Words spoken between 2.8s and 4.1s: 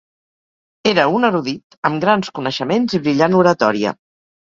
i brillant oratòria.